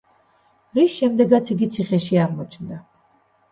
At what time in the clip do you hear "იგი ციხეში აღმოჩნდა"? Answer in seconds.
1.57-2.83